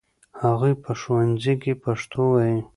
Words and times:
هغوی 0.41 0.73
په 0.83 0.91
ښوونځي 0.99 1.53
کې 1.61 1.73
پښتو 1.83 2.21
وايي. 2.33 2.59